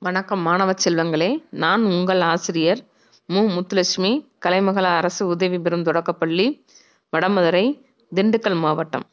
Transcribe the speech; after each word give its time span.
வணக்கம் 0.00 0.40
மாணவ 0.40 0.72
செல்வங்களே. 0.72 1.44
நான் 1.50 1.84
உங்கள் 1.84 2.20
ஆசிரியர் 2.20 2.86
மு. 3.26 3.40
முத்துலட்சுமி 3.40 4.26
கலைமகள 4.46 4.82
அரசு 4.82 5.26
உதவி 5.26 5.58
பெறும் 5.58 5.82
தொடக்கப்பள்ளி 5.82 6.64
வடமதுரை 7.12 7.84
திண்டுக்கல் 8.14 8.58
மாவட்டம். 8.58 9.06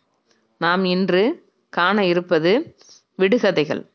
நாம் 0.57 0.85
இன்று 0.85 1.51
காண 1.69 2.05
இருப்பது 2.05 2.75
விடுகதைகள். 3.17 3.91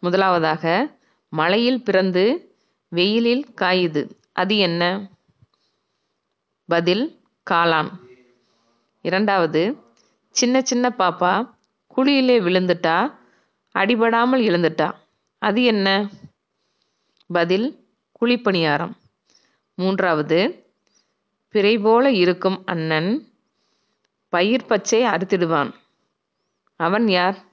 முதலாவதாக 0.00 0.96
மழையில் 1.28 1.82
பிறந்து 1.82 2.54
வெயிலில் 2.88 3.46
காயுது. 3.60 4.10
அது 4.32 4.56
என்ன? 4.56 5.10
பதில் 6.66 7.20
காளான். 7.50 7.90
இரண்டாவது 9.02 9.76
சின்ன 10.30 10.60
சின்ன 10.60 10.94
பாப்பா 10.98 11.54
குழியிலே 11.96 12.40
விழுந்துட்டா 12.40 13.14
அடிபடாமல் 13.74 14.42
எழுந்துட்டா? 14.42 14.92
அது 15.46 15.62
என்ன? 15.62 16.10
பதில் 17.26 17.88
குழிப்பணியாரம். 18.20 18.92
மூன்றாவது 19.74 20.66
பிறை 21.48 21.78
போல 21.78 22.10
இருக்கும் 22.10 22.66
அண்ணன் 22.66 23.32
பயிர் 24.28 24.66
பச்சை 24.66 25.02
அறுத்திடுவான். 25.02 25.74
அவன் 26.76 27.08
யார்? 27.08 27.44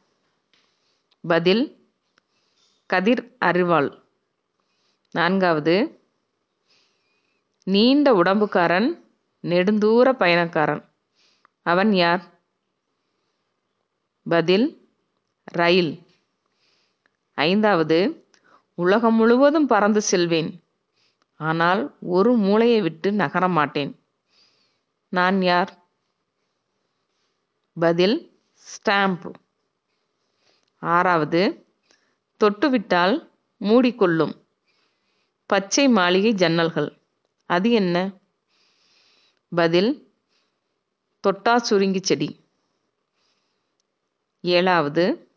பதில் 1.21 1.89
கதிர் 2.85 3.35
அறிவாள் 3.45 4.03
நான்காவது 5.11 6.01
நீண்ட 7.63 8.13
உடம்புக்காரன் 8.13 9.03
நெடுந்தூர 9.41 10.11
பயணக்காரன். 10.11 10.85
அவன் 11.61 11.93
யார்? 11.93 12.41
பதில் 14.23 14.89
ரயில். 15.43 16.02
ஐந்தாவது 17.33 18.27
உலகம் 18.73 19.15
முழுவதும் 19.15 19.67
பறந்து 19.67 20.01
செல்வேன். 20.01 20.63
ஆனால் 21.37 21.95
ஒரு 21.99 22.35
மூலையை 22.35 22.81
விட்டு 22.81 23.11
நகர 23.11 23.47
மாட்டேன். 23.47 23.99
நான் 25.09 25.41
யார்? 25.41 25.83
பதில் 27.73 28.39
ஸ்டாம்ப். 28.57 29.33
ஆறாவது 30.79 31.65
தொட்டுவிட்டால் 32.39 33.29
மூடிக்கொள்ளும். 33.61 34.41
பச்சை 35.45 35.87
மாளிகை 35.87 36.33
ஜன்னல்கள். 36.33 37.01
அது 37.45 37.71
என்ன? 37.71 38.11
பதில் 39.49 40.11
தொட்டா 41.27 41.55
சுருங்கி 41.55 41.99
செடி. 42.03 42.45
ஏழாவது 44.41 45.31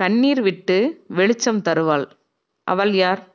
கண்ணீர் 0.00 0.40
விட்டு 0.40 1.04
வெளிச்சம் 1.08 1.62
தருவாள். 1.62 2.18
அவள் 2.64 2.94
யார்? 2.94 3.34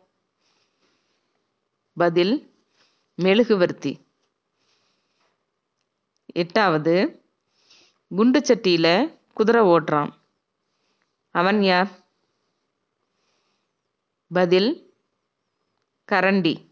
பதில் 1.93 2.53
மெழுகுவர்த்தி. 3.15 3.99
எட்டாவது 6.25 7.23
குண்டு 8.07 8.39
சட்டியில 8.39 9.17
குதிரை 9.33 9.63
ஓட்டுறான். 9.65 10.11
அவன் 11.31 11.61
யார்? 11.63 11.91
பதில் 14.31 14.93
கரண்டி. 16.11 16.69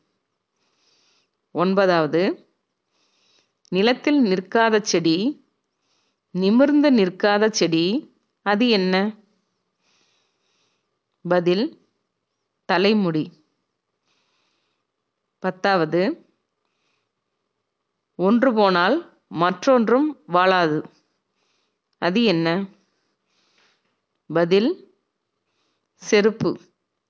ஒன்பதாவது 1.51 2.49
நிலத்தில் 3.67 4.23
நிற்காத 4.23 4.81
செடி 4.81 5.47
நிமிர்ந்து 6.31 6.91
நிற்காத 6.91 7.49
செடி 7.49 8.15
அது 8.41 8.69
என்ன? 8.69 9.21
பதில் 11.27 11.87
தலைமுடி. 12.65 13.31
பத்தாவது 15.39 16.27
ஒன்று 18.15 18.53
போனால் 18.53 19.21
மற்றொன்றும் 19.27 20.23
வாழாது. 20.27 20.83
அது 21.97 22.23
என்ன? 22.23 22.65
பதில் 24.27 24.97
செருப்பு. 25.95 26.59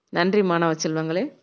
நன்றி 0.09 0.43
மாணவ 0.43 0.73
செல்வங்களே. 0.73 1.42